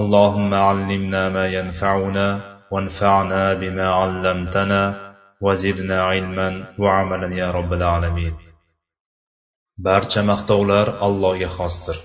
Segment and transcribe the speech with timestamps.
[0.00, 2.26] اللهم علمنا ما ينفعنا
[2.72, 4.82] وانفعنا بما علمتنا
[5.44, 6.48] وزدنا علما
[6.78, 8.34] وعملا يا رب العالمين
[9.86, 11.98] barcha maqtovlar allohga xosdir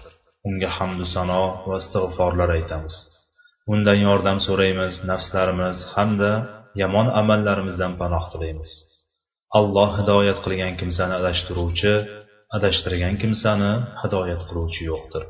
[0.48, 2.96] unga hamdu sano va istig'forlar aytamiz
[3.74, 6.32] undan yordam so'raymiz nafslarimiz hamda
[6.82, 8.72] yomon amallarimizdan panoh tilaymiz
[9.60, 11.94] alloh hidoyat qilgan kimsani adashtiruvchi
[12.58, 15.24] adashtirgan kimsani hidoyat qiluvchi yo'qdir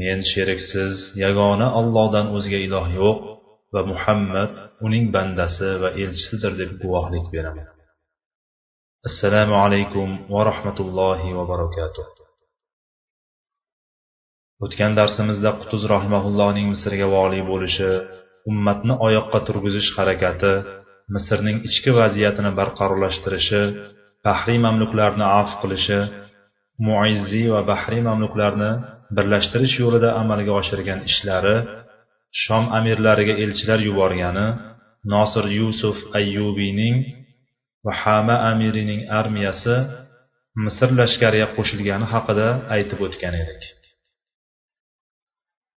[0.00, 3.20] Men sheriksiz yagona ollohdan o'zga iloh yo'q
[3.74, 4.52] va muhammad
[4.86, 7.68] uning bandasi va elchisidir deb guvohlik beraman.
[9.08, 12.06] Assalomu alaykum va rahmatullohi va barakatuh.
[14.64, 17.90] O'tgan darsimizda qutuz rahimaullohning misrga voliy bo'lishi
[18.50, 20.52] ummatni oyoqqa turg'izish harakati
[21.14, 23.62] misrning ichki vaziyatini barqarorlashtirishi
[24.26, 25.98] bahriy mamluklarni afv qilishi
[26.86, 28.70] muizziy va bahriy mamluklarni
[29.16, 31.56] birlashtirish yo'lida amalga oshirgan ishlari
[32.42, 34.46] shom amirlariga elchilar yuborgani
[35.12, 36.96] nosir yusuf ayyubiyning
[37.84, 39.76] va hama amirining armiyasi
[40.64, 43.62] misr lashkariga qo'shilgani haqida aytib o'tgan edik.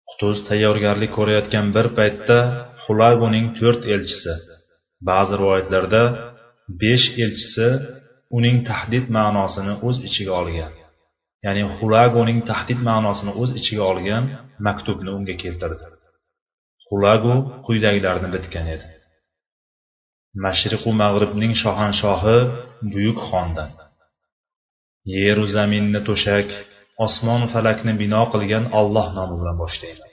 [0.08, 2.38] Qutuz tayyorgarlik ko'rayotgan bir paytda
[2.82, 4.34] xulaguning to'rt elchisi
[5.08, 6.02] ba'zi rivoyatlarda
[6.82, 7.68] besh elchisi
[8.36, 10.72] uning tahdid ma'nosini o'z ichiga olgan.
[11.46, 14.24] Ya'ni xulagoning tahdid ma'nosini o'z ichiga olgan
[14.66, 15.86] maktubni unga keltirdi.
[16.86, 17.34] Xulagu
[17.66, 18.88] quyidagilarni bitgan edi.
[20.44, 22.38] Mashriqu mag'ribning shohanshohi
[22.92, 23.70] buyuk xondan.
[25.16, 26.48] Yeru zaminni to'shak
[27.06, 30.12] osmon falakni bino qilgan olloh nomi bilan boshlayman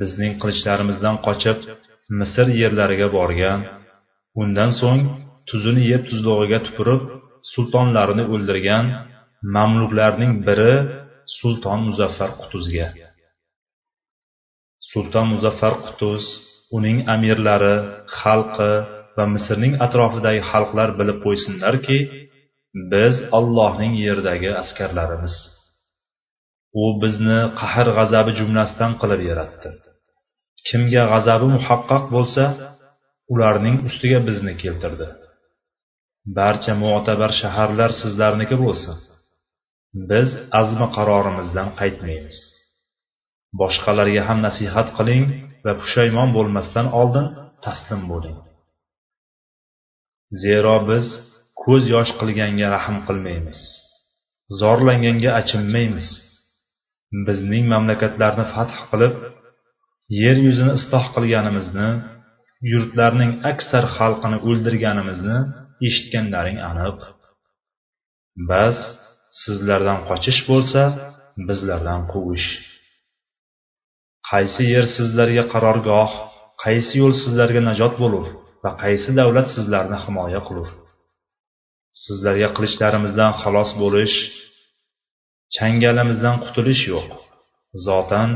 [0.00, 1.58] bizning qilichlarimizdan qochib
[2.18, 3.60] misr yerlariga borgan
[4.42, 5.02] undan so'ng
[5.48, 7.02] tuzini yeb tuzlig'iga tupurib
[7.52, 8.84] sultonlarini o'ldirgan
[9.56, 10.74] mamluklarning biri
[11.38, 12.86] sulton muzaffar qutuzga.
[14.90, 16.24] Sulton muzaffar qutuz
[16.76, 17.76] uning amirlari
[18.18, 18.72] xalqi
[19.16, 21.98] va misrning atrofidagi xalqlar bilib qo'ysinlarki
[22.92, 25.34] biz allohning yerdagi askarlarimiz.
[26.82, 29.70] U bizni qahr g'azabi jumlasidan qilib yaratdi.
[30.68, 32.44] Kimga g'azabi muhaqqaq bo'lsa
[33.32, 35.08] ularning ustiga bizni keltirdi.
[36.38, 38.96] Barcha mo'tabar shaharlar sizlarniki bo'lsin.
[40.10, 40.28] Biz
[40.60, 42.38] azmi qarorimizdan qaytmaymiz.
[43.60, 45.24] Boshqalarga ham nasihat qiling
[45.64, 47.26] va pushaymon bo'lmasdan oldin
[47.64, 48.38] taslim bo'ling.
[50.42, 51.06] Zero biz
[51.62, 53.60] ko'z yosh qilganga rahm qilmaymiz.
[54.60, 56.08] Zorlanganga achinmaymiz.
[57.26, 59.16] Bizning mamlakatlarni fath qilib
[60.22, 61.88] yer yuzini isloh qilganimizni
[62.72, 65.38] yurtlarning aksar xalqini o'ldirganimizni
[65.86, 66.98] eshitganlaring aniq.
[68.50, 68.78] Bas
[69.42, 70.82] sizlardan qochish bo'lsa
[71.48, 72.48] bizlardan quvish.
[74.30, 76.10] Qaysi yer sizlarga qarorgoh
[76.64, 78.26] qaysi yo'l sizlarga najot bo'lur
[78.64, 80.68] va qaysi davlat sizlarni himoya qilur?
[82.04, 84.16] Sizlarga qilichlarimizdan xalos bo'lish
[85.56, 87.06] changalimizdan qutulish yo'q.
[87.86, 88.30] Zotan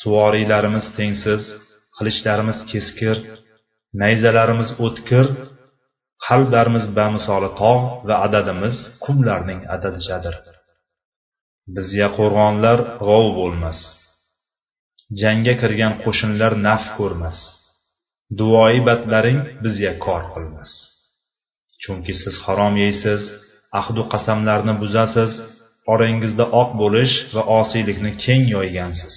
[0.00, 1.42] suvoriylarimiz tengsiz
[1.96, 3.16] qilichlarimiz keskir
[4.02, 5.26] nayzalarimiz o'tkir
[6.26, 10.36] qalblarimiz bamisoli tog' va adadimiz qumlarning adadichadir
[11.76, 13.78] bizga qo'rg'onlar g'ov bo'lmas.
[15.20, 17.38] Jangga kirgan qo'shinlar naf ko'rmas.
[18.38, 20.70] Duoyi batlaring bizga kor qilmas.
[21.82, 23.22] Chunki siz harom yeysiz
[23.80, 25.32] ahdu qasamlarni buzasiz
[25.92, 29.16] orangizda oq bo'lish va osiylikni keng yoygansiz.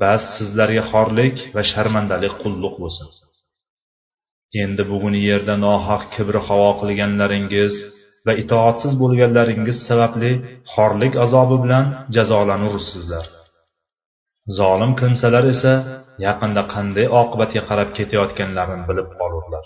[0.00, 3.08] Bas sizlarga xorlik va sharmandalik qulluq bo'lsin.
[4.62, 7.74] Endi bugun yerda nohaq kibr havo qilganlaringiz
[8.26, 10.30] va itoatsiz bo'lganlaringiz sababli
[10.72, 11.84] xorlik azobi bilan
[12.16, 13.26] jazolanursizlar
[14.58, 15.72] zolim kimsalar esa
[16.26, 19.64] yaqinda qanday oqibatga qarab ketayotganlarini bilib qolurlar.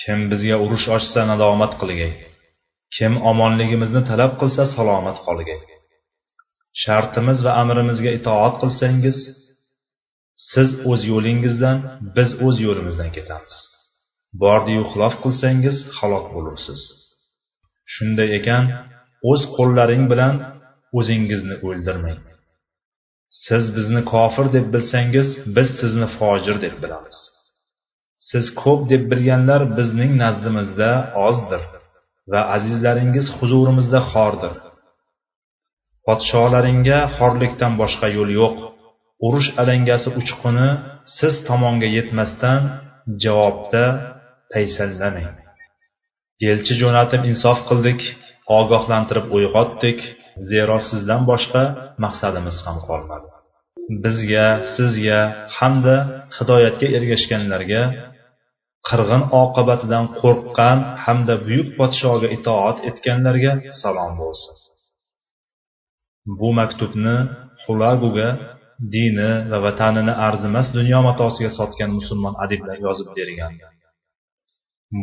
[0.00, 2.12] Kim bizga urush ochsa nadomat qilgay
[2.96, 5.60] kim omonligimizni talab qilsa salomat qolgay.
[6.82, 9.18] Shartimiz va amrimizga itoat qilsangiz
[10.50, 11.78] siz o'z yo'lingizdan
[12.16, 13.54] biz o'z yo'limizdan ketamiz.
[14.42, 16.80] Bordiyu xilof qilsangiz halok bo'lursiz.
[17.94, 18.64] Shunday ekan
[19.30, 20.34] o'z qo'llaring bilan
[20.98, 22.20] o'zingizni o'ldirmang.
[23.46, 27.18] Siz bizni kofir deb bilsangiz biz sizni fojir deb bilamiz.
[28.30, 30.90] Siz ko'p deb bilganlar bizning nazdimizda
[31.26, 31.62] ozdir
[32.32, 34.54] va azizlaringiz huzurimizda xordir.
[36.06, 38.56] Podsholaringga xorlikdan boshqa yo'l yo'q.
[39.26, 40.68] Urush alangasi uchquni
[41.18, 42.60] siz tomonga yetmasdan
[43.24, 43.84] javobda
[44.52, 45.34] paysallamang
[46.50, 48.00] elchi jo'natib insof qildik
[48.58, 49.98] ogohlantirib uyg'otdik
[50.50, 51.62] zero sizdan boshqa
[52.04, 53.28] maqsadimiz ham qolmadi.
[54.04, 55.20] Bizga sizga
[55.56, 55.96] hamda
[56.36, 57.82] hidoyatga ergashganlarga
[58.88, 64.54] qirg'in oqibatidan qo'rqqan hamda buyuk podshoga itoat etganlarga salom bo'lsin.
[66.38, 67.16] Bu maktubni
[67.62, 68.28] xulaguga
[68.94, 73.52] dini va vatanini arzimas dunyo matosiga sotgan musulmon adiblar yozib bergan.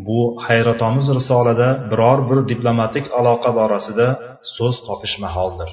[0.08, 4.08] Bu hayratomuz risolada biror bir diplomatik aloqa borasida
[4.56, 5.72] so'z topish maholdir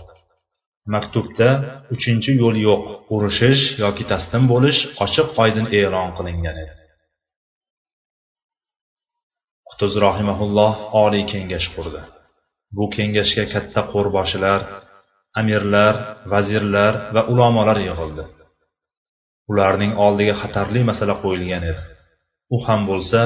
[0.95, 1.49] maktubda
[1.95, 2.83] uchinchi yo'l yo'q
[3.15, 6.75] urushish yoki taslim bo'lish ochiq oydin e'lon qilingan edi.
[9.69, 12.03] Qutuz rohimaulloh oliy kengash qurdi.
[12.77, 14.61] Bu kengashga katta qo'rboshilar
[15.41, 15.95] amirlar
[16.33, 18.25] vazirlar va ulamolar yig'ildi.
[19.51, 21.83] Ularning oldiga xatarli masala qo'yilgan edi.
[22.55, 23.21] U ham bo'lsa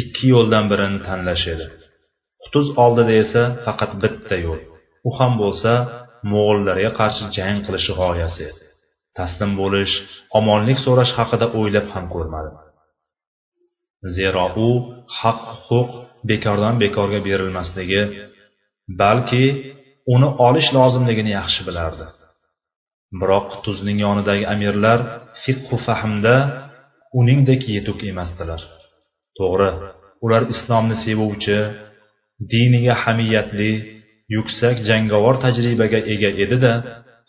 [0.00, 1.66] ikki yo'ldan birini tanlash edi.
[2.42, 4.60] Qutuz oldida esa faqat bitta yo'l.
[5.08, 5.72] U ham bo'lsa
[6.32, 8.62] mo'g'illarga qarshi jang qilish g'oyasi edi.
[9.18, 9.94] Taslim bo'lish
[10.38, 12.50] omonlik so'rash haqida o'ylab ham ko'rmadi
[14.14, 14.68] zero u
[15.18, 15.90] haq huquq
[16.30, 18.02] bekordan bekorga berilmasligi
[19.00, 19.44] balki
[20.14, 22.06] uni olish lozimligini yaxshi bilardi.
[23.20, 24.98] Biroq qutuzning yonidagi amirlar
[25.42, 26.36] fiqhu fahmda
[27.20, 28.60] uningdek yetuk emasdilar.
[29.38, 29.70] To'g'ri
[30.24, 31.58] ular islomni sevuvchi
[32.52, 33.72] diniga hamiyatli
[34.36, 36.72] yuksak jangovar tajribaga ega edida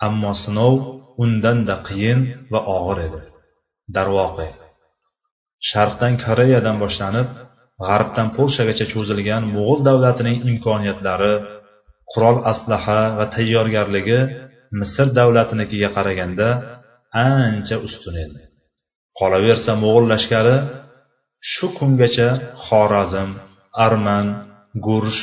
[0.08, 0.76] ammo sinov
[1.24, 2.20] undanda qiyin
[2.52, 3.22] va og'ir edi.
[3.96, 4.48] Darvoqe
[5.70, 7.30] sharqdan koreyadan boshlanib
[7.88, 11.34] g'arbdan polshagacha cho'zilgan mo'g'ul davlatining imkoniyatlari
[12.12, 14.20] qurol aslaha va tayyorgarligi
[14.80, 16.48] misr davlatinikiga qaraganda
[17.28, 18.42] ancha ustun edi.
[19.20, 20.58] Qolaversa mo'g'ul lashkari
[21.52, 22.30] shu kungacha
[22.66, 23.30] xorazm
[23.86, 24.28] arman
[24.88, 25.22] gursh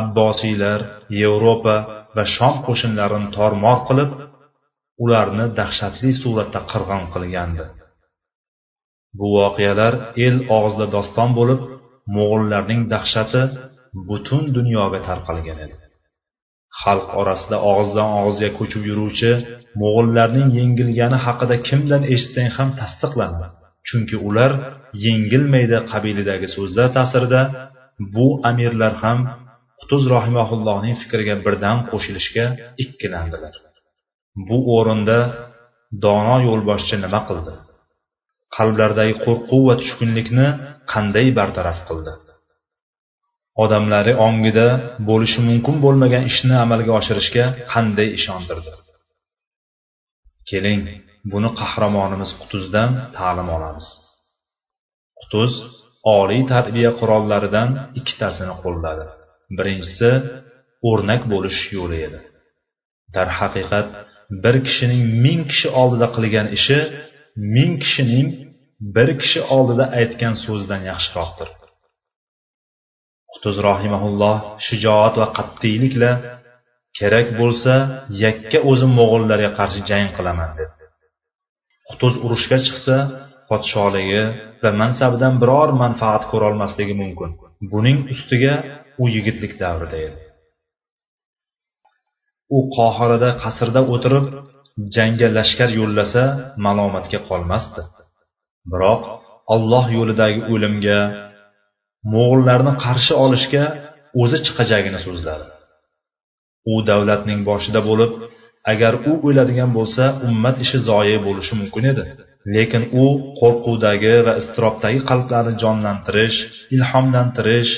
[0.00, 0.80] abbosiylar
[1.20, 1.76] yevropa
[2.16, 4.10] va shom qo'shinlarini tormor qilib
[5.04, 7.64] ularni dahshatli suratda qirg'in qilgandi.
[9.18, 9.94] Bu voqealar
[10.26, 11.60] el og'zida doston bo'lib
[12.16, 13.42] mo'g'ullarning dahshati
[14.08, 15.81] butun dunyoga tarqalgan edi.
[16.80, 19.30] Xalq orasida og'izdan og'izga ko'chib yuruvchi
[19.80, 23.46] mo'g'ullarning yengilgani haqida kimdan eshitsang ham tasdiqlanma.
[23.88, 24.52] Chunki ular
[25.06, 27.40] yengilmaydi qabilidagi so'zlar ta'sirida
[28.14, 29.18] bu amirlar ham
[29.80, 32.46] qutuz rohimaullohning fikriga birdan qo'shilishga
[32.84, 33.54] ikkilandilar.
[34.48, 35.18] Bu o'rinda
[36.04, 37.54] dono yo'lboshchi nima qildi?
[38.56, 40.46] Qalblaridagi qo'rquv va tushkunlikni
[40.92, 42.12] qanday bartaraf qildi?
[43.62, 44.68] Odamlari ongida
[45.08, 48.72] bo'lishi mumkin bo'lmagan ishni amalga oshirishga qanday ishontirdi?
[50.50, 50.82] Keling
[51.32, 53.86] buni qahramonimiz qutuzdan ta'lim olamiz.
[55.20, 55.52] Qutuz
[56.18, 57.68] oliy tarbiya qurollaridan
[57.98, 59.04] ikkitasini qo'lladi.
[59.56, 60.10] Birinchisi
[60.90, 62.20] o'rnak bo'lish yo'li edi.
[63.16, 63.88] Darhaqiqat
[64.44, 66.78] bir kishining ming kishi oldida qilgan ishi
[67.56, 68.28] ming kishining
[68.96, 71.48] bir kishi oldida aytgan so'zidan yaxshiroqdir.
[73.34, 74.36] Qutuz rohimaulloh
[74.66, 76.10] shijoat va qat'iylikla
[76.98, 77.74] kerak bo'lsa
[78.24, 80.72] yakka o'zim mo'g'ullarga qarshi jang qilaman dedi.
[81.88, 82.96] Qutuz urushga chiqsa
[83.48, 84.22] podsholigi
[84.62, 87.30] va mansabidan biror manfaat ko'rolmasligi mumkin.
[87.72, 88.54] Buning ustiga
[89.02, 90.20] u yigitlik davrida edi.
[92.56, 94.26] U qohirada qasrda o'tirib
[94.96, 96.22] jangga lashkar yo'llasa
[96.64, 97.82] malomatga qolmasdi.
[98.72, 99.02] Biroq
[99.54, 100.98] olloh yo'lidagi o'limga
[102.12, 103.64] mo'g'ullarni qarshi olishga
[104.22, 105.46] o'zi chiqajagini so'zladi.
[106.72, 108.12] U davlatning boshida bo'lib
[108.72, 112.04] agar u o'ladigan bo'lsa ummat ishi zoye bo'lishi mumkin edi.
[112.54, 113.06] Lekin u
[113.40, 116.38] qo'rquvdagi va iztirobdagi qalblarni jonlantirish
[116.76, 117.72] ilhomlantirish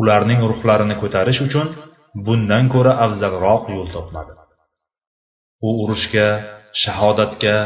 [0.00, 1.66] ularning ruhlarini ko'tarish uchun
[2.26, 4.32] bundan ko'ra afzalroq yo'l topmadi.
[5.66, 6.28] U urushga
[6.82, 7.56] shahodatga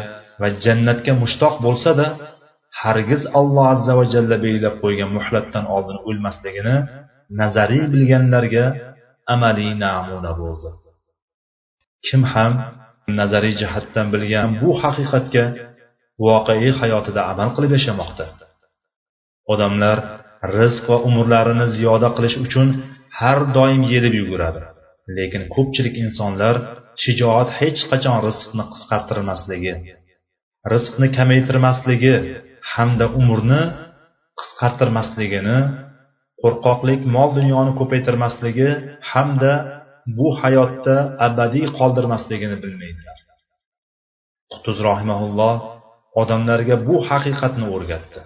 [0.41, 2.07] va jannatga mushtoq bo'lsa da
[2.83, 6.77] hargiz alloh azza va jalla belgilab qo'ygan muhlatdan oldin o'lmasligini
[7.41, 8.65] nazariy bilganlarga
[9.35, 10.71] amaliy namuna bo'ldi.
[12.07, 12.53] Kim ham
[13.21, 15.45] nazariy jihatdan bilgan bu haqiqatga
[16.27, 18.25] voqeiy hayotida amal qilib yashamoqda.
[19.53, 19.99] Odamlar
[20.59, 22.69] rizq va umrlarini ziyoda qilish uchun
[23.19, 24.63] har doim yelib yuguradi
[25.19, 26.57] lekin ko'pchilik insonlar
[27.03, 29.75] shijoat hech qachon rizqni qisqartirmasligi
[30.73, 32.15] rizqni kamaytirmasligi
[32.73, 33.63] hamda umrni
[34.41, 35.59] qisqartirmasligini
[36.43, 38.71] qo'rqoqlik mol dunyoni ko'paytirmasligi
[39.11, 39.53] hamda
[40.19, 43.19] bu hayotda abadiy qoldirmasligini bilmaydilar.
[44.53, 45.57] Qutuz rohimaulloh
[46.23, 48.21] odamlarga bu haqiqatni o'rgatdi.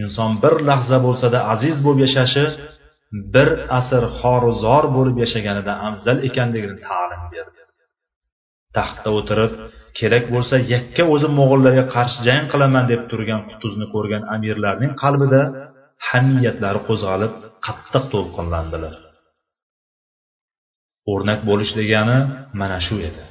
[0.00, 2.44] Inson bir lahza bo'lsada aziz bo'lib yashashi
[3.34, 3.48] bir
[3.78, 7.60] asr xoru zor bo'lib yashaganidan afzal ekanligini ta'lim berdi.
[8.76, 9.52] Taxtda o'tirib
[9.98, 15.40] kerak bo'lsa yakka o'zim mo'g'illarga qarshi jang qilaman deb turgan qutuzni ko'rgan amirlarning qalbida
[16.08, 17.32] hamiyatlari qo'zg'alib
[17.66, 18.94] qattiq to'lqinlandilar.
[21.12, 22.18] O'rnak bo'lish degani
[22.60, 23.24] mana shu edi.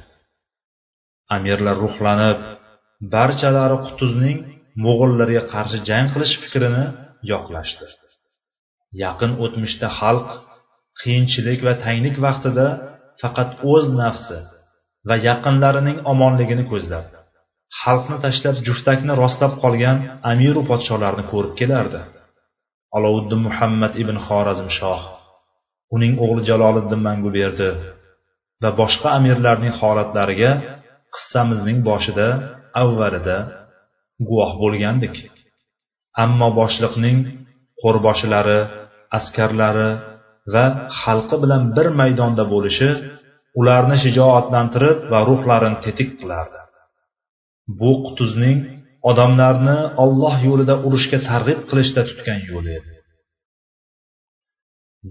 [1.36, 2.38] Amirlar ruhlanib
[3.14, 4.38] barchalari qutuzning
[4.84, 6.84] mo'g'illarga qarshi jang qilish fikrini
[7.32, 7.86] yoqlashdi.
[9.02, 10.28] Yaqin o'tmishda xalq
[11.00, 12.66] qiyinchilik va tanglik vaqtida
[13.20, 14.38] faqat o'z nafsi
[15.08, 17.04] va yaqinlarining omonligini ko'zlab
[17.82, 19.96] xalqni tashlab juftakni rostlab qolgan
[20.32, 22.00] amiru podsholarni ko'rib kelardi.
[22.96, 25.00] Olovuddin muhammad ibn xorazmshoh
[25.94, 27.70] uning o'g'li jaloliddin manguberdi
[28.62, 30.50] va boshqa amirlarning holatlariga
[31.14, 32.28] qissamizning boshida
[32.82, 33.38] avvalida
[34.28, 35.16] guvoh bo'lgandik.
[36.24, 37.18] Ammo boshliqning
[37.82, 38.60] qo'rboshilari
[39.18, 39.90] askarlari
[40.54, 40.64] va
[41.00, 42.88] xalqi bilan bir maydonda bo'lishi
[43.60, 46.60] ularni shijoatlantirib va ruhlarini tetik qilardi.
[47.80, 48.58] Bu qutuzning
[49.10, 52.92] odamlarni olloh yo'lida urushga targ'ib qilishda tutgan yo'li edi.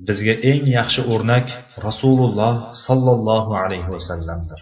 [0.08, 1.48] Bizga eng yaxshi o'rnak
[1.88, 2.54] rasululloh
[2.86, 4.60] sollallohu alayhi vasallamdir.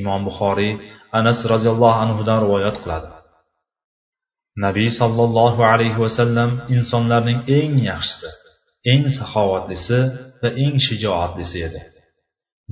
[0.00, 0.72] Imom buxoriy
[1.18, 3.10] anas roziyallohu anhudan rivoyat qiladi.
[4.64, 8.28] Nabiy sollallohu alayhi vasallam insonlarning eng yaxshisi
[8.92, 10.00] eng saxovatlisi
[10.42, 11.80] va eng shijoatlisi edi.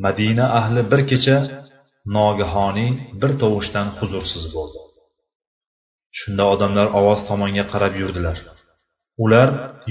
[0.05, 1.37] Madina ahli bir kecha
[2.17, 4.81] nogahoniy bir tovushdan huzursiz bo'ldi.
[6.19, 8.37] Shunda odamlar ovoz tomonga qarab yurdilar.
[9.25, 9.49] Ular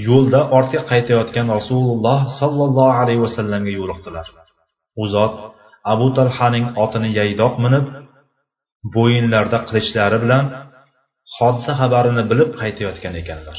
[0.08, 4.26] yo'lda ortga qaytayotgan rasululloh sollallohu alayhi vasallamga yo'liqdilar.
[5.02, 5.34] U zot
[5.92, 7.86] abu talhaning otini yaydoq minib
[8.96, 10.44] bo'yinlarida qilichlari bilan
[11.36, 13.58] hodisa xabarini bilib qaytayotgan ekanlar.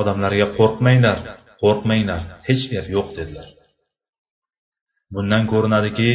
[0.00, 1.18] Odamlarga qo'rqmanglar
[1.62, 3.46] qo'rqmanglar hech gap yo'q dedilar.
[5.14, 6.10] Bundan ko'rinadiki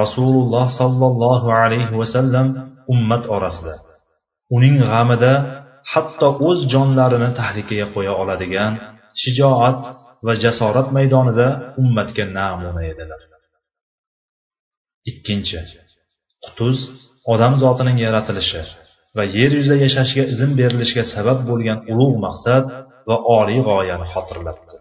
[0.00, 2.46] rasululloh sollallohu alayhi vasallam
[2.92, 3.74] ummat orasida
[4.56, 5.32] uning g'amida
[5.92, 8.72] hatto o'z jonlarini tahlikaga qo'ya oladigan
[9.22, 9.80] shijoat
[10.26, 11.46] va jasorat maydonida
[11.82, 13.20] ummatga namuna edilar.
[15.10, 15.58] Ikkinchi
[16.44, 16.76] qutuz
[17.32, 18.62] odam zotining yaratilishi
[19.16, 22.64] va yer yuzida yashashga izn berilishiga sabab bo'lgan ulug' maqsad
[23.08, 24.77] va oliy g'oyani xotirlatdi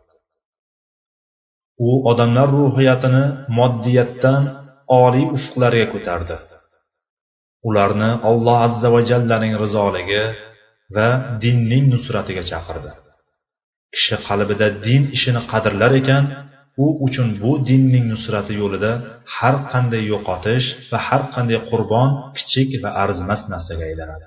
[1.87, 3.23] u odamlar ruhiyatini
[3.59, 4.43] moddiyatdan
[5.03, 6.35] oliy ufqlarga ko'tardi.
[7.67, 10.23] Ularni alloh azza va jallaning rizoligi
[10.95, 11.09] va
[11.43, 12.91] dinning nusratiga chaqirdi.
[13.93, 16.23] Kishi qalbida din ishini qadrlar ekan
[16.83, 18.91] u uchun bu dinning nusrati yo'lida
[19.35, 24.25] har qanday yo'qotish va har qanday qurbon kichik va arzimas narsaga aylanadi.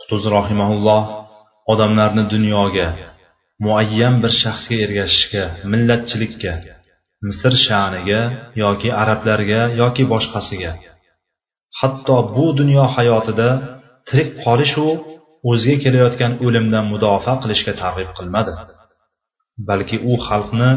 [0.00, 1.02] Qutuz rohimaulloh
[1.72, 2.88] odamlarni dunyoga
[3.64, 5.42] muayyan bir shaxsga ergashishga
[5.72, 6.52] millatchilikka
[7.26, 8.20] misr sha'niga
[8.64, 10.72] yoki arablarga yoki boshqasiga.
[11.80, 13.48] Hatto bu dunyo hayotida
[14.08, 14.86] tirik qolishu
[15.50, 18.52] o'ziga kelayotgan o'limdan mudofaa qilishga targ'ib qilmadi.
[19.68, 20.70] Balki u xalqni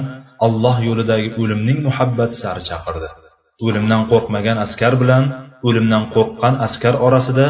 [0.45, 3.09] alloh yo'lidagi o'limning muhabbati sari chaqirdi.
[3.65, 5.23] O'limdan qo'rqmagan askar bilan
[5.67, 7.47] o'limdan qo'rqqan askar orasida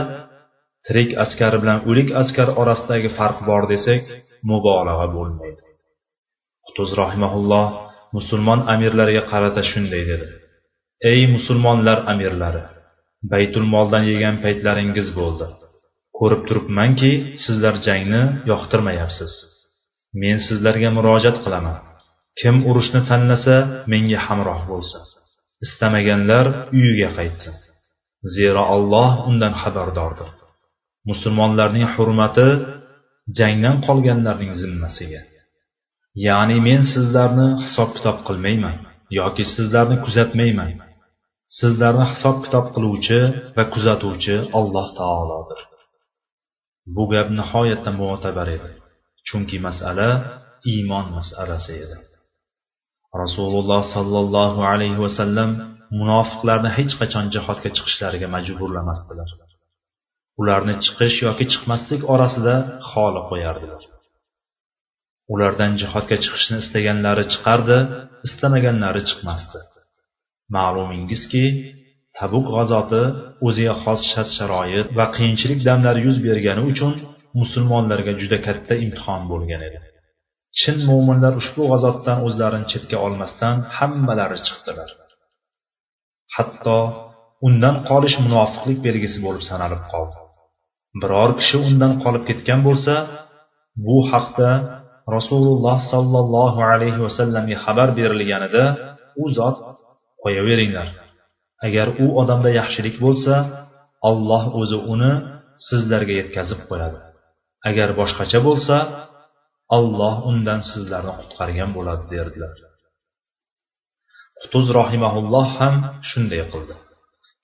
[0.86, 4.02] tirik askar bilan o'lik askar orasidagi farq bor desak
[4.50, 5.64] mubolag'a bo'lmaydi.
[6.66, 7.66] Qutuz rahimaulloh
[8.18, 10.28] musulmon amirlariga qarata shunday dedi.
[11.12, 12.64] Ey musulmonlar amirlari
[13.34, 15.48] baytul moldan yegan paytlaringiz bo'ldi.
[16.18, 17.12] Ko'rib turibmanki
[17.44, 19.34] sizlar jangni yoqtirmayapsiz.
[20.22, 21.78] Men sizlarga murojaat qilaman.
[22.40, 23.56] Kim urushni tanlasa
[23.92, 25.04] menga hamroh bo'lsin.
[25.66, 26.46] Istamaganlar
[26.78, 27.56] uyiga qaytsin.
[28.36, 30.30] Zero alloh undan xabardordir.
[31.10, 32.48] Musulmonlarning hurmati
[33.40, 35.22] jangdan qolganlarning zimmasiga.
[36.26, 38.78] Ya'ni men sizlarni hisob kitob qilmayman
[39.20, 40.72] yoki sizlarni kuzatmayman.
[41.60, 43.20] Sizlarni hisob kitob qiluvchi
[43.56, 45.60] va kuzatuvchi alloh taolodir.
[46.96, 48.70] Bu gap nihoyatda mo'tabar edi
[49.28, 50.10] chunki masala
[50.72, 51.98] iymon masalasi edi.
[53.24, 55.50] Rasululloh sollallohu alayhi vasallam
[56.00, 59.30] munofiqlarni hech qachon jihodga chiqishlariga majburlamasdilar.
[60.42, 62.54] Ularni chiqish yoki chiqmaslik orasida
[62.90, 63.84] xoli qo'yardilar
[65.34, 67.78] ulardan jihodga chiqishni istaganlari chiqardi
[68.28, 69.60] istamaganlari chiqmasdi.
[70.56, 71.46] Ma'lumingizki
[72.18, 73.04] tabuk g'azoti
[73.48, 76.94] o'ziga xos shart sharoit va qiyinchilik damlari yuz bergani uchun
[77.42, 79.80] musulmonlarga juda katta imtihon bo'lgan edi.
[80.60, 84.90] Chin mo'minlar ushbu g'azotdan o'zlarini chetga olmasdan hammalari chiqdilar.
[86.36, 86.78] Hatto
[87.48, 90.18] undan qolish munofiqlik belgisi bo'lib sanalib qoldi.
[91.02, 92.94] Biror kishi undan qolib ketgan bo'lsa
[93.86, 94.50] bu haqda
[95.16, 98.64] rasululloh sollallohu alayhi vasallamga xabar berilganida
[99.22, 99.58] u zot
[100.24, 100.88] qo'yaveringlar.
[101.68, 103.34] Agar u odamda yaxshilik bo'lsa
[104.10, 105.14] alloh o'zi uni
[105.68, 107.00] sizlarga yetkazib qo'yadi.
[107.70, 108.76] Agar boshqacha bo'lsa
[109.78, 112.56] alloh undan sizlarni qutqargan bo'ladi derdilar.
[114.42, 115.76] Qutuz rohimaulloh ham
[116.10, 116.76] shunday qildi.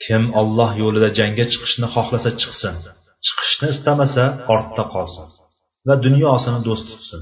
[0.04, 2.76] Kim olloh yo'lida jangga chiqishni xohlasa chiqsin.
[3.26, 5.28] Chiqishni istamasa ortda qolsin
[5.88, 7.22] va dunyosini do'st tutsin.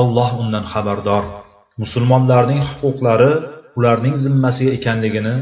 [0.00, 1.24] Alloh undan xabardor.
[1.82, 3.32] Musulmonlarning huquqlari
[3.78, 5.34] ularning zimmasiga ekanligini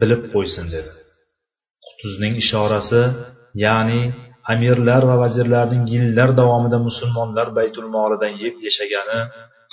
[0.00, 0.92] bilib qo'ysin dedi.
[1.86, 3.02] Qutuzning ishorasi
[3.64, 4.00] ya'ni
[4.52, 9.20] amirlar va vazirlarning yillar davomida musulmonlar baytul molidan yeb yashagani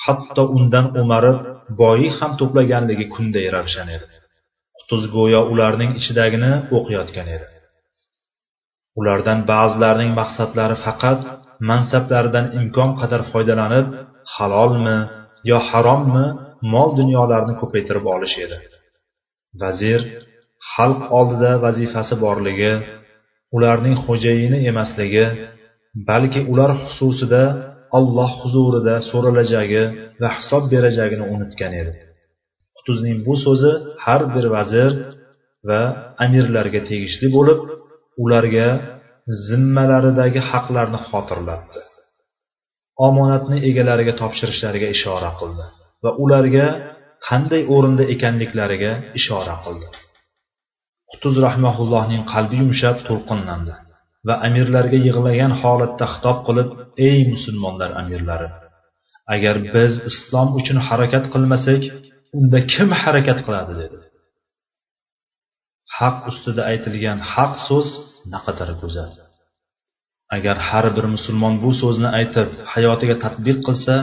[0.06, 1.38] hatto undan o'marib
[1.82, 4.08] boylik ham to'plaganligi kunday ravshan edi.
[4.77, 7.48] Qutuz go'yo ularning ichidagini o'qiyotgan edi.
[9.00, 11.22] Ulardan ba'zilarining maqsadlari faqat
[11.70, 13.88] mansablaridan imkon qadar foydalanib
[14.36, 14.98] halolmi
[15.50, 16.25] yo harommi
[16.74, 18.58] mol dunyolarni ko'paytirib olish edi.
[19.62, 20.01] Vazir
[20.72, 22.74] xalq oldida vazifasi borligi
[23.56, 25.25] ularning xo'jayini emasligi
[26.10, 27.44] balki ular xususida
[27.98, 29.84] alloh huzurida so'ralajagi
[30.22, 31.94] va hisob berajagini unutgan edi.
[32.75, 33.74] Qutuzning bu so'zi
[34.06, 34.92] har bir vazir
[35.70, 35.82] va
[36.25, 37.60] amirlarga tegishli bo'lib
[38.24, 38.67] ularga
[39.47, 41.81] zimmalaridagi haqlarni xotirlatdi.
[43.07, 45.65] Omonatni egalariga topshirishlariga ishora qildi
[46.03, 46.67] va ularga
[47.27, 49.88] qanday o'rinda ekanliklariga ishora qildi.
[51.12, 53.74] Qutuz rahmaullohning qalbi yumshab to'lqinlandi
[54.27, 56.69] va amirlarga yig'lagan holatda xitob qilib
[57.08, 58.49] ey musulmonlar amirlari
[59.36, 61.82] agar biz islom uchun harakat qilmasak
[62.38, 63.73] unda kim harakat qiladi?
[63.82, 63.97] dedi.
[65.97, 67.88] Haq ustida aytilgan haq so'z
[68.34, 69.12] naqadar go'zal.
[70.36, 73.95] Agar har bir musulmon bu so'zni aytib hayotiga tadbiq qilsa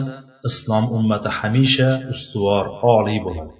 [0.49, 2.65] islom ummati hamisha ustuvor
[2.97, 3.55] oliy bo'ladi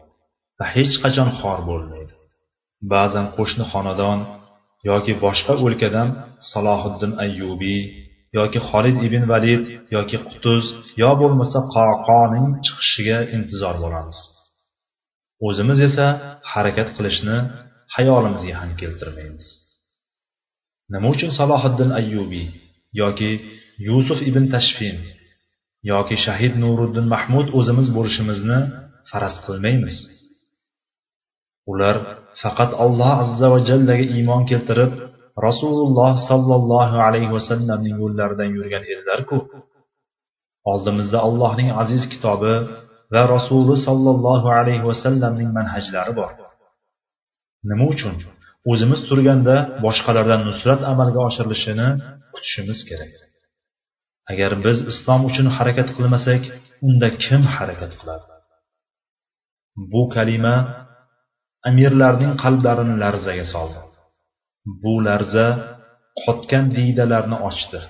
[0.59, 2.15] va hech qachon xor bo'lmaydi.
[2.93, 4.19] Ba'zan qo'shni xonadon
[4.91, 6.09] yoki boshqa o'lkadan
[6.51, 7.83] salohiddin ayyubiy
[8.39, 9.63] yoki xolid ibn valid
[9.97, 10.65] yoki qutuz
[11.03, 14.19] yo bo'lmasa qoqoning chiqishiga intizor bo'lamiz.
[15.47, 16.07] O'zimiz esa
[16.53, 17.39] harakat qilishni
[17.95, 19.47] hayolimizga ham keltirmaymiz.
[20.93, 22.47] Nima uchun salohiddin ayyubiy
[23.03, 23.31] yoki
[23.89, 24.97] yusuf ibn tashfin
[25.93, 28.59] yoki shahid nuriddin mahmud o'zimiz bo'lishimizni
[29.11, 29.95] faraz qilmaymiz?
[31.71, 31.97] Ular
[32.43, 34.93] faqat alloh azza va jallaga iymon keltirib
[35.47, 39.37] rasululloh sollallohu alayhi vasallamning yo'llaridan yurgan edilarku.
[40.73, 42.55] Oldimizda allohning aziz kitobi
[43.15, 46.33] va rasuli sollallohu alayhi vasallamning manhajlari bor.
[47.71, 48.15] Nima uchun?
[48.71, 51.89] O'zimiz turganda boshqalardan nusrat amalga oshirilishini
[52.35, 53.15] kutishimiz kerak.
[54.33, 56.43] Agar biz islom uchun harakat qilmasak
[56.89, 58.27] unda kim harakat qiladi?
[59.93, 60.57] Bu kalima
[61.69, 63.81] amirlarning qalblarini larzaga soldi.
[64.83, 65.49] Bu larza
[66.23, 67.81] qotgan diydalarni ochdi.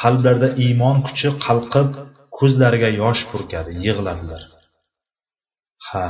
[0.00, 1.90] Qalblarida iymon kuchi qalqib
[2.38, 4.42] ko'zlariga yosh purkadi yig'ladilar.
[5.88, 6.06] Ha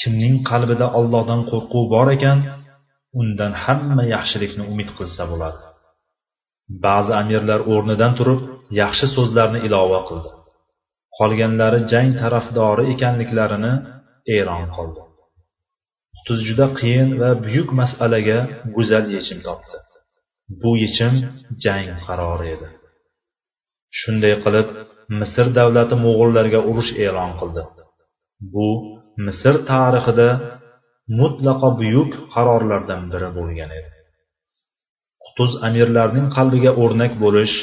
[0.00, 2.38] kimning qalbida ollohdan qo'rquv bor ekan
[3.20, 5.60] undan hamma yaxshilikni umid qilsa bo'ladi.
[6.84, 8.40] Ba'zi amirlar o'rnidan turib
[8.80, 10.30] yaxshi so'zlarni ilova qildi.
[11.18, 13.74] Qolganlari jang tarafdori ekanliklarini
[14.36, 15.02] e'lon qildi.
[16.16, 18.38] Qutuz juda qiyin va buyuk masalaga
[18.76, 19.76] go'zal yechim topdi.
[20.60, 21.12] Bu yechim
[21.64, 22.68] jang qarori edi.
[23.98, 24.68] Shunday qilib
[25.20, 27.62] misr davlati mo'g'ullarga urush e'lon qildi.
[28.52, 28.68] Bu
[29.26, 30.28] misr tarixida
[31.20, 33.90] mutlaqo buyuk qarorlardan biri bo'lgan edi.
[35.24, 37.54] Qutuz amirlarning qalbiga o'rnak bo'lish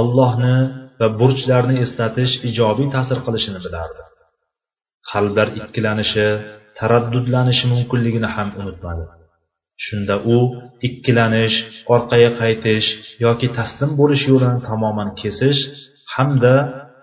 [0.00, 0.56] allohni
[1.00, 4.02] va burchlarni eslatish ijobiy ta'sir qilishini bilardi.
[5.10, 6.26] Qalblar ikkilanishi
[6.78, 9.04] taraddudlanishi mumkinligini ham unutmadi.
[9.86, 10.38] Shunda u
[10.88, 11.56] ikkilanish
[11.94, 12.86] orqaga qaytish
[13.24, 15.60] yoki taslim bo'lish yo'lini tamoman kesish
[16.14, 16.54] hamda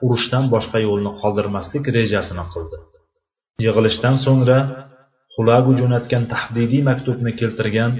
[0.06, 2.78] urushdan boshqa yo'lni qoldirmaslik rejasini qildi.
[3.66, 4.60] Yig'ilishdan so'ngra
[5.34, 7.92] xulagu jo'natgan tahdidiy maktubni keltirgan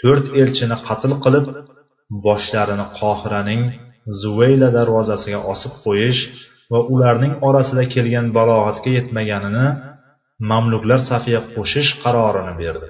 [0.00, 1.46] to'rt elchini qatl qilib
[2.26, 3.62] boshlarini qohiraning
[4.20, 6.20] zuvayla darvozasiga osib qo'yish
[6.72, 9.66] va ularning orasida kelgan balog'atga yetmaganini
[10.50, 12.88] mamluklar safiga qo'shish qarorini berdi.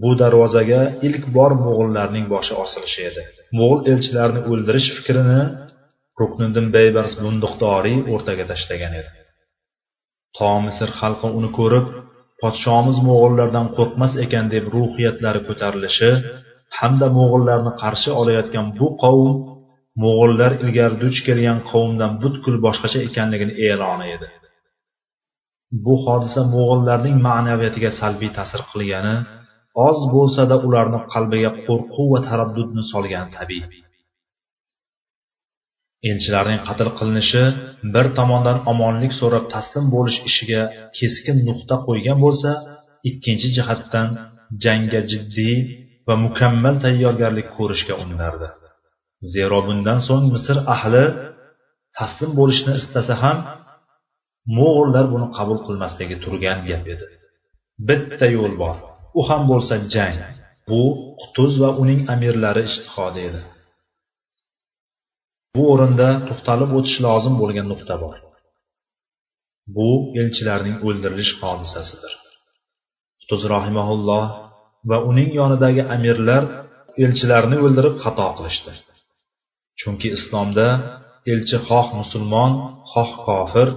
[0.00, 3.22] Bu darvozaga ilk bor mo'g'illarning boshi osilishi edi.
[3.58, 5.40] Mo'g'ul elchilarini o'ldirish fikrini
[6.20, 9.10] rukniddin Baybars bunduqdoriy o'rtaga tashlagan edi.
[10.36, 11.86] To misr xalqi uni ko'rib
[12.42, 16.10] podshomiz mo'g'illardan qo'rqmas ekan deb ruhiyatlari ko'tarilishi
[16.78, 19.30] hamda mo'g'illarni qarshi olayotgan bu qavm
[20.02, 24.28] mo'g'illar ilgari duch kelgan qavmdan butkul boshqacha ekanligini e'loni edi.
[25.84, 29.16] Bu hodisa mo'g'illarning ma'naviyatiga salbiy ta'sir qilgani
[29.88, 33.87] oz bo'lsa-da ularni qalbiga qo'rquv va taraddudni solgani tabiiy.
[36.10, 37.44] Elchilarning qatl qilinishi
[37.94, 40.62] bir tomondan omonlik so'rab taslim bo'lish ishiga
[40.98, 42.50] keskin nuqta qo'ygan bo'lsa
[43.10, 44.08] ikkinchi jihatdan
[44.64, 45.56] jangga jiddiy
[46.08, 48.48] va mukammal tayyorgarlik ko'rishga undardi
[49.34, 51.04] zero bundan so'ng misr ahli
[51.98, 53.38] taslim bo'lishni istasa ham
[54.56, 57.06] mo'g'ullar buni qabul qilmasligi turgan gap edi.
[57.88, 58.76] Bitta yo'l bor
[59.18, 60.16] u ham bo'lsa jang
[60.68, 60.82] bu
[61.20, 63.40] qutuz va uning amirlari ishtihodi edi.
[65.54, 68.16] Bu o'rinda to'xtalib o'tish lozim bo'lgan nuqta bor.
[69.76, 72.12] Bu elchilarning o'ldirilish hodisasidir.
[73.20, 74.24] Qutuz rohimaulloh
[74.90, 76.42] va uning yonidagi amirlar
[77.04, 78.72] elchilarni o'ldirib xato qilishdi.
[79.80, 80.66] Chunki islomda
[81.32, 82.52] elchi xoh musulmon
[82.92, 83.68] xoh kofir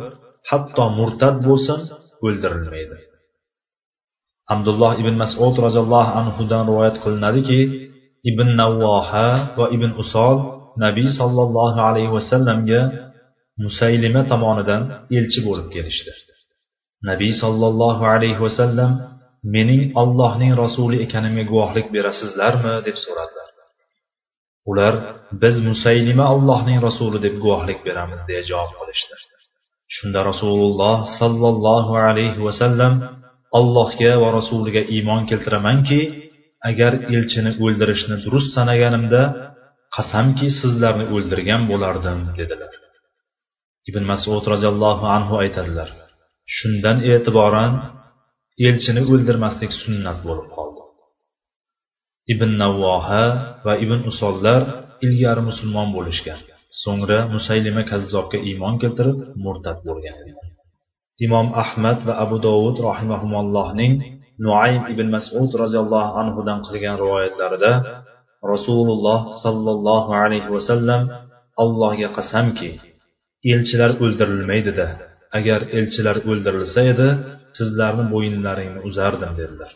[0.50, 1.80] hatto murtad bo'lsin
[2.26, 2.98] o'ldirilmaydi.
[4.54, 7.60] Abdulloh ibn masud roziyallohu anhudan rivoyat qilinadiki
[8.30, 9.28] ibn navvoha
[9.60, 10.38] va ibn usol
[10.86, 12.82] nabiy sollallohu alayhi vasallamga
[13.64, 14.82] musaylima tomonidan
[15.18, 16.12] elchi bo'lib kelishdi.
[17.10, 18.92] Nabiy sollallohu alayhi vasallam
[19.56, 22.74] mening ollohning rasuli ekanimga guvohlik berasizlarmi?
[22.88, 23.48] deb so'radilar.
[24.72, 24.94] Ular
[25.44, 29.16] biz musaylima allohning rasuli deb guvohlik beramiz deya javob qilishdi.
[29.96, 32.94] Shunda rasululloh sollallohu alayhi vasallam
[33.60, 36.00] allohga va rasuliga iymon keltiramanki
[36.70, 39.22] agar elchini o'ldirishni durust sanaganimda
[39.96, 42.74] qasamki sizlarni o'ldirgan bo'lardim dedilar.
[43.90, 45.90] Ibn masud roziyallohu anhu aytadilar
[46.58, 47.72] shundan e'tiboran
[48.68, 50.82] elchini o'ldirmaslik sunnat bo'lib qoldi.
[52.34, 53.24] Ibn navvoha
[53.66, 54.62] va ibn usollar
[55.06, 56.40] ilgari musulmon bo'lishgan.
[56.82, 60.18] So'ngra musaylima kazzobga iymon keltirib murtad bo'lgan
[61.26, 63.94] imom ahmad va abu dovud rahimahumallohning
[64.46, 67.72] nuaym ibn masud roziyallohu anhudan qilgan rivoyatlarida
[68.52, 71.02] rasululloh sollallohu alayhi vasallam
[71.64, 72.70] allohga qasamki
[73.54, 74.88] elchilar o'ldirilmaydida
[75.38, 77.08] agar elchilar o'ldirilsa edi
[77.58, 79.72] sizlarni bo'yinlaringni uzardim dedilar.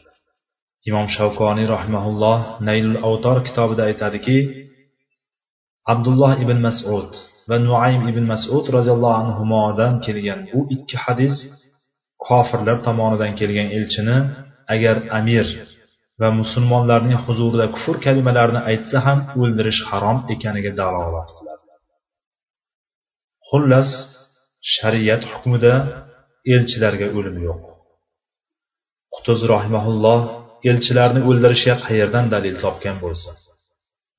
[0.90, 4.38] Imom shavkoniy rahmaulloh naylul avtor kitobida aytadiki
[5.94, 7.10] abdulloh ibn masud
[7.50, 11.36] va nuaym ibn masud roziyallohu anhudan kelgan bu ikki hadis
[12.28, 14.18] kofirlar tomonidan kelgan elchini
[14.74, 15.48] agar amir
[16.22, 21.64] va musulmonlarning huzurida kufr kalimalarini aytsa ham o'ldirish harom ekaniga dalolat qiladi.
[23.50, 23.90] Xullas
[24.76, 25.74] shariat hukmida
[26.56, 27.62] elchilarga o'lim yo'q.
[29.16, 30.20] Qutuz rohimaulloh
[30.72, 33.32] elchilarni o'ldirishga qayerdan dalil topgan bo'lsa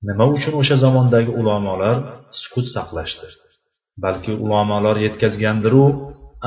[0.08, 1.96] nima uchun o'sha zamondagi ulamolar
[2.40, 3.26] sukut saqlashdi?
[4.04, 5.84] Balki ulamolar yetkazgandiru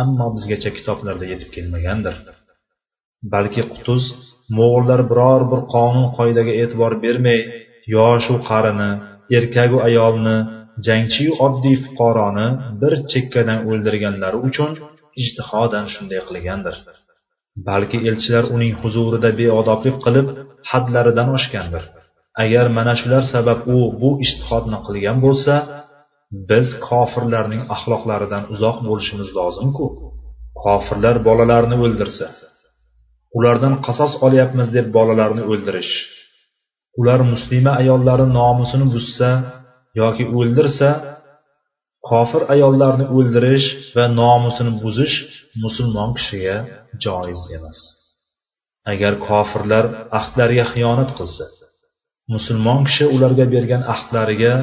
[0.01, 2.15] ammo bizgacha kitoblarda yetib kelmagandir?
[3.34, 4.03] Balki qutuz
[4.58, 7.39] mo'g'ullar biror bir qonun qoidaga e'tibor bermay
[7.95, 8.91] yoshu qarini
[9.38, 10.38] erkagu ayolni
[10.88, 12.47] jangchiyu oddiy fuqaroni
[12.82, 14.71] bir chekkadan o'ldirganlari uchun
[15.21, 16.75] ijtihodan shunday qilgandir.
[17.67, 20.27] Balki elchilar uning huzurida beodoblik qilib
[20.71, 21.84] hadlaridan oshgandir.
[22.43, 25.53] Agar mana shular sabab u bu ijtihodni qilgan bo'lsa
[26.49, 29.86] biz kofirlarning axloqlaridan uzoq bo'lishimiz lozimku.
[30.63, 32.27] Kofirlar bolalarni o'ldirsa.
[33.37, 35.93] Ulardan qasos olyapmiz deb bolalarni o'ldirish.
[36.99, 39.29] Ular muslima ayollari nomusini buzsa
[40.01, 40.89] yoki o'ldirsa
[42.09, 45.15] kofir ayollarni o'ldirish va nomusini buzish
[45.63, 46.57] musulmon kishiga
[47.03, 47.79] joiz emas.
[48.91, 49.85] Agar kofirlar
[50.19, 51.45] ahdlariga xiyonat qilsa
[52.33, 54.53] musulmon kishi ularga bergan ahdlariga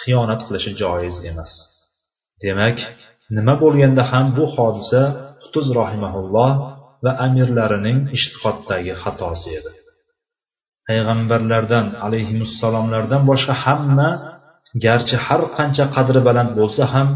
[0.00, 1.52] xiyonat qilishi joiz emas.
[2.42, 2.78] Demak
[3.36, 5.02] nima bo'lganda ham bu hodisa
[5.42, 6.50] qutuz rohimaulloh
[7.04, 9.72] va amirlarining ishtiqotdagi xatosi edi.
[10.86, 14.10] Payg'ambarlardan alayhissalomlardan boshqa hamma
[14.84, 17.08] garchi har qancha qadri baland bo'lsa ham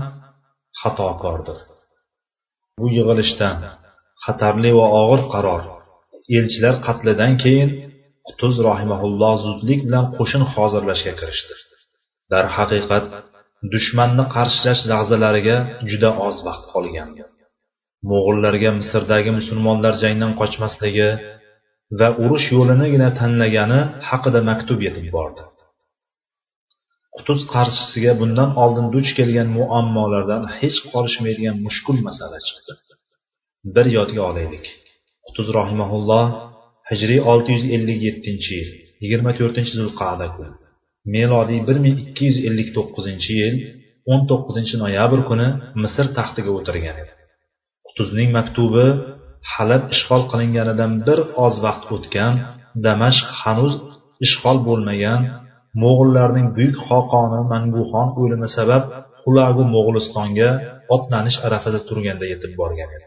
[0.80, 1.58] xatokordir
[2.78, 3.56] bu yig'ilishdan
[4.24, 5.62] xatarli va og'ir qaror.
[6.38, 7.70] Elchilar qatlidan keyin
[8.26, 11.54] qutuz rohimaulloh zudlik bilan qo'shin hozirlashga kirishdi.
[12.32, 13.04] Darhaqiqat
[13.72, 15.56] dushmanni qarshilash lahzalariga
[15.90, 17.10] juda oz vaqt qolgan.
[18.10, 21.08] Mo'g'ullarga misrdagi musulmonlar jangdan qochmasligi
[21.98, 25.42] va urush yo'linigina tanlagani haqida maktub yetib bordi.
[27.16, 32.72] Qutuz qarshisiga bundan oldin duch kelgan muammolardan hech qolishmaydigan mushkul masala chiqdi.
[33.74, 34.66] Bir yodga olaylik.
[35.26, 36.26] Qutuz rohimaulloh
[36.90, 38.70] hijriy olti yuz ellik yettinchi yil
[39.02, 40.52] yigirma to'rtinchi zulqada kuni
[41.14, 43.56] melodiy bir ming ikki yuz ellik to'qqizinchi yil
[44.12, 45.48] o'n to'qqizinchi noyabr kuni
[45.82, 47.12] misr taxtiga o'tirgan edi.
[47.96, 48.86] Qutuzning maktubi
[49.52, 52.32] halab ishg'ol qilinganidan bir oz vaqt o'tgan
[52.86, 53.72] damashq hanuz
[54.26, 55.20] ishg'ol bo'lmagan
[55.82, 58.82] mo'g'ullarning buyuk xoqoni manguxon o'limi sabab
[59.22, 60.50] qulagu mo'g'ulistonga
[60.94, 63.06] otlanish arafasida turganda yetib borgan edi.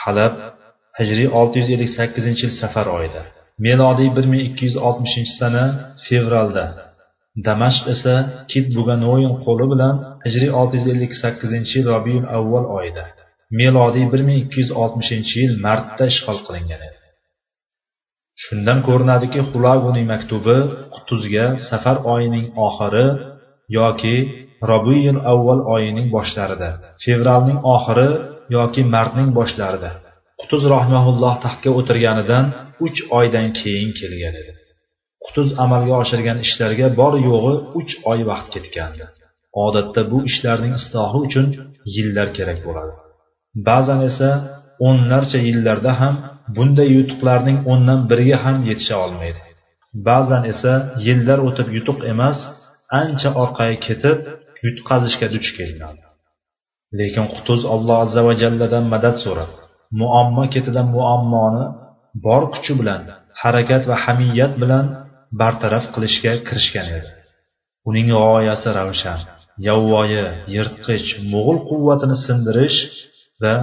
[0.00, 0.34] Halab
[0.98, 3.22] hijriy olti yuz ellik sakkizinchi yil safar oyida
[3.66, 5.64] melodiy bir ming ikki yuz oltmishinchi sana
[6.06, 6.64] fevralda
[7.46, 8.14] damashq esa
[8.50, 13.04] kit buganoyin qo'li bilan hijriy olti yuz ellik sakkizinchi yil robiyul avval oyida
[13.60, 16.98] melodiy bir ming ikki yuz oltmishinchi yil martda ishg'ol qilingan edi.
[18.44, 20.58] Shundan ko'rinadiki xulaguning maktubi
[20.94, 23.06] qutuzga safar oyining oxiri
[23.78, 24.16] yoki
[24.70, 26.70] robiyul avval oyining boshlarida
[27.04, 28.08] fevralning oxiri
[28.56, 29.90] yoki martning boshlarida
[30.40, 32.44] qutuz rahmaulloh taxtga o'tirganidan
[32.86, 34.52] uch oydan keyin kelgan edi.
[35.24, 39.04] Qutuz amalga oshirgan ishlarga bor yo'g'i uch oy vaqt ketgandi.
[39.64, 41.46] Odatda bu ishlarning islohi uchun
[41.94, 42.94] yillar kerak bo'ladi.
[43.68, 44.30] Ba'zan esa
[44.88, 46.14] o'nlarcha yillarda ham
[46.56, 49.40] bunday yutuqlarning o'ndan biriga ham yetisha olmaydi.
[50.08, 50.72] Ba'zan esa
[51.06, 52.38] yillar o'tib yutuq emas
[53.00, 54.18] ancha orqaga ketib
[54.66, 56.04] yutqazishga duch kelinadi
[56.98, 59.50] lekin qutuz alloh azza va jalladan madad so'rab
[60.00, 61.64] muammo ketidan muammoni
[62.26, 63.02] bor kuchi bilan
[63.42, 64.86] harakat va hamiyat bilan
[65.40, 67.10] bartaraf qilishga kirishgan edi.
[67.88, 69.20] Uning g'oyasi ravshan
[69.68, 72.78] yovvoyi yirtqich mo'g'ul quvvatini sindirish
[73.42, 73.54] va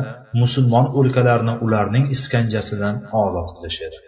[0.42, 4.00] musulmon o'lkalarni ularning iskanjasidan ozod qilish edi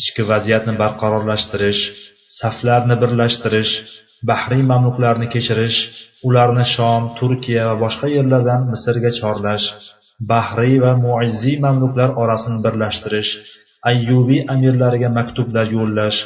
[0.00, 1.82] ichki vaziyatni barqarorlashtirish
[2.40, 3.72] saflarni birlashtirish
[4.30, 5.78] bahriy mamluklarni kechirish
[6.28, 9.66] ularni shom turkiya va boshqa yerlardan misrga chorlash
[10.30, 13.30] bahriy va muizziy mamluklar orasini birlashtirish
[13.90, 16.18] ayyubiy amirlariga maktublar yo'llash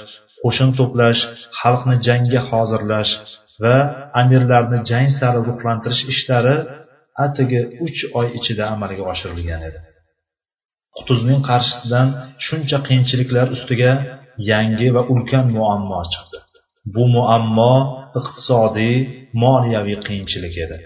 [0.43, 1.21] qo'shin to'plash
[1.61, 3.13] xalqni jangga hozirlash
[3.63, 3.77] va
[4.23, 6.57] amirlarni jang sari ruhlantirish ishlari
[7.25, 9.81] atigi uch oy ichida amalga oshirilgan edi.
[10.97, 12.09] Qutuzning qarshisidan
[12.47, 13.93] shuncha qiyinchiliklar ustiga
[14.51, 16.39] yangi va ulkan muammo chiqdi.
[16.95, 17.75] Bu muammo
[18.19, 18.97] iqtisodiy
[19.43, 20.77] moliyaviy qiyinchilik edi.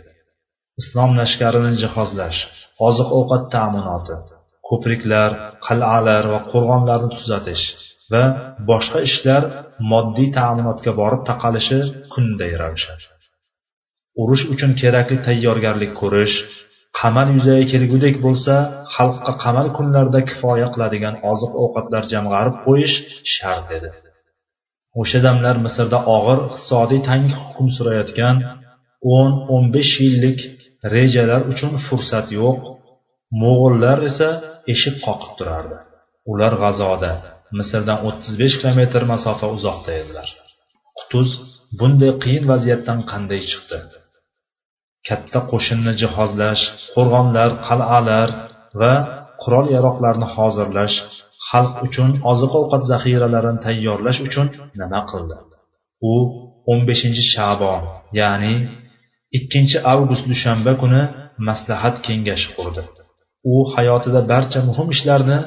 [0.80, 2.40] Islom lashkarini jihozlash
[2.88, 4.16] oziq ovqat ta'minoti
[4.68, 5.30] ko'priklar
[5.66, 7.64] qal'alar va qo'rg'onlarni tuzatish
[8.12, 8.22] va
[8.70, 9.42] boshqa ishlar
[9.92, 11.78] moddiy ta'minotga borib taqalishi
[12.12, 12.98] kunday ravshan
[14.22, 16.37] urush uchun kerakli tayyorgarlik ko'rish
[16.98, 18.55] qamal yuzaga kelgudek bo'lsa
[18.94, 22.94] xalqqa qamal kunlarida kifoya qiladigan oziq ovqatlar jamg'arib qo'yish
[23.35, 23.90] shart edi.
[25.00, 28.37] O'sha damlar misrda og'ir iqtisodiy tang hukm surayotgan
[29.18, 30.40] o'n o'n besh yillik
[30.94, 32.61] rejalar uchun fursat yo'q
[33.42, 34.29] mo'g'ullar esa
[34.72, 35.77] eshik qoqib turardi.
[36.33, 37.12] Ular g'azoda
[37.59, 40.29] misrdan o'ttiz besh kilometr masofa uzoqda edilar.
[40.98, 41.29] Qutuz
[41.79, 43.79] bunday qiyin vaziyatdan qanday chiqdi?
[45.08, 46.62] Katta qo'shinni jihozlash
[46.94, 48.28] qo'rg'onlar qal'alar
[48.80, 48.92] va
[49.42, 50.96] qurol yaroqlarni hozirlash
[51.48, 54.46] xalq uchun oziq ovqat zaxiralarini tayyorlash uchun
[54.80, 55.36] nima qildi?
[56.12, 56.14] U
[56.70, 57.82] o'n beshinchi shabon
[58.20, 58.54] ya'ni
[59.38, 61.02] 2 avgust dushanba kuni
[61.48, 62.82] maslahat kengashi qurdi.
[63.52, 65.38] U hayotida barcha muhim ishlarni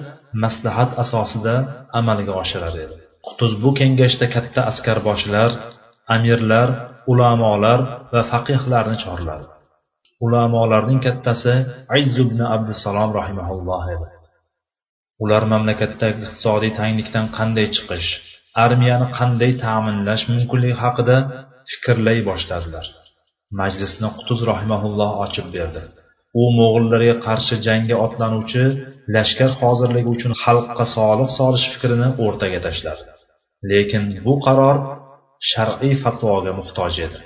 [0.43, 1.55] maslahat asosida
[1.99, 5.49] amalga oshirar edi qutuz bu kengashda katta askarboshlar
[6.15, 6.69] amirlar
[7.11, 7.79] ulamolar
[8.13, 9.47] va faqihlarni chorladi.
[10.25, 11.53] Ulamolarning kattasi
[12.01, 14.07] izz ibn abdusalom rahimaulloh edi.
[15.23, 18.09] Ular mamlakatdagi iqtisodiy tanglikdan qanday chiqish
[18.63, 21.17] armiyani qanday ta'minlash mumkinligi haqida
[21.69, 22.85] fikrlay boshladilar.
[23.59, 25.81] Majlisni qutuz rahimaulloh ochib berdi.
[26.41, 28.63] U mo'g'illarga qarshi jangga otlanuvchi
[29.15, 33.03] lashkar hozirligi uchun xalqqa soliq solish fikrini o'rtaga tashladi.
[33.71, 34.77] Lekin bu qaror
[35.51, 37.19] shar'iy fatvoga muhtoj edi.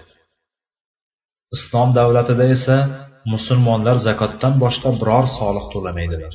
[1.55, 2.77] Islom davlatida esa
[3.33, 6.33] musulmonlar zakotdan boshqa biror soliq to'lamaydilar.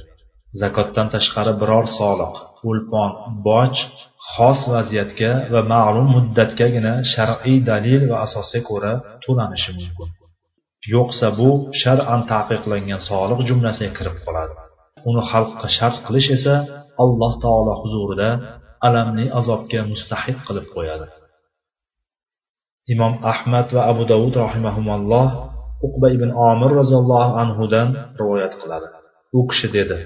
[0.62, 2.34] Zakotdan tashqari biror soliq
[2.68, 3.10] o'lpon
[3.48, 3.74] boj
[4.32, 8.92] xos vaziyatga va ma'lum muddatgagina shar'iy dalil va asosga ko'ra
[9.24, 10.08] to'lanishi mumkin.
[10.94, 11.50] Yo'qsa bu
[11.82, 14.54] shar'an taqiqlangan soliq jumlasiga kirib qoladi.
[15.08, 16.54] Uni xalqqa shart qilish esa
[17.02, 18.28] alloh taolo huzurida
[18.86, 21.06] alamli azobga mustahiq qilib qo'yadi.
[22.92, 25.26] Imom ahmad va abu davud rahimahumalloh
[25.86, 27.88] uqba ibn omir roziyallohu anhudan
[28.20, 28.86] rivoyat qiladi.
[29.38, 29.96] U kishi dedi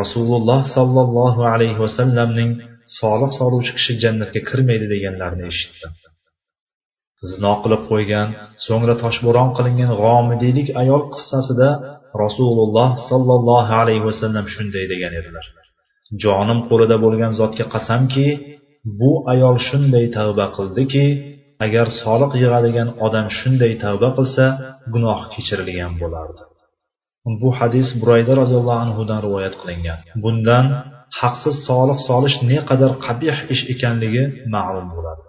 [0.00, 2.50] rasululloh sollallohu alayhi vasallamning
[2.98, 5.92] soliq soluvchi kishi jannatga kirmaydi deganlarini eshitdim.
[7.30, 8.28] Zino qilib qo'ygan
[8.66, 11.68] so'ngra toshbo'ron qilingan g'omidiylik ayol qissasida
[12.24, 15.46] rasululloh sollallohu alayhi vasallam shunday degan edilar.
[16.22, 18.26] Jonim qo'lida bo'lgan zotga qasamki
[19.00, 21.04] bu ayol shunday tavba qildiki
[21.64, 24.44] agar soliq yig'adigan odam shunday tavba qilsa
[24.94, 26.42] gunoh kechirilgan bo'lardi.
[27.40, 29.98] Bu hadis burayda roziyallohu anhudan rivoyat qilingan.
[30.24, 30.66] Bundan
[31.20, 35.22] haqsiz soliq solish ne qadar qabih ish ekanligi ma'lum bo'ladi.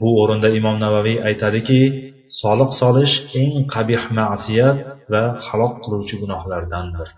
[0.00, 1.80] Bu o'rinda imom navaviy aytadiki
[2.40, 4.78] soliq solish eng qabih ma'siyat
[5.12, 7.08] va halok qiluvchi gunohlardandir.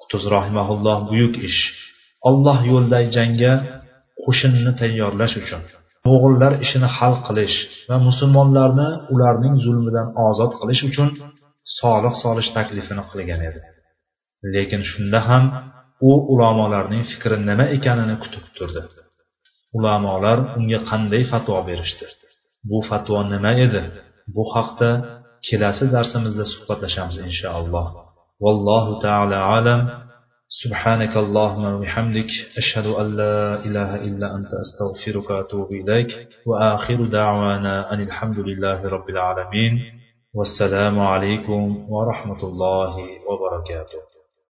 [0.00, 1.60] Qutuz rahimaulloh buyuk ish.
[2.28, 3.52] Olloh yo'lidagi jangga
[4.24, 5.62] qo'shinni tayyorlash uchun.
[6.06, 7.56] Mo'g'illar ishini hal qilish
[7.88, 11.08] va musulmonlarni ularning zulmidan ozod qilish uchun
[11.78, 13.60] soliq solish taklifini qilgan edi.
[14.54, 15.44] Lekin shunda ham
[16.10, 18.82] u ulamolarning fikri nima ekanini kutib turdi.
[19.76, 22.06] Ulamolar unga qanday fatvo berishdi?
[22.70, 23.82] Bu fatvo nima edi?
[24.34, 24.90] Bu haqda
[25.46, 27.86] kelasi darsimizda suhbatlashamiz inshaalloh.
[28.44, 29.80] Vallohu taala alam.
[30.48, 36.28] سبحانك اللهم وبحمدك أشهد أن لا إله إلا أنت أستغفرك وأتوب إليك.
[36.46, 39.80] وآخر دعوانا أن الحمد لله رب العالمين.
[40.34, 42.96] والسلام عليكم ورحمة الله
[43.28, 44.15] وبركاته.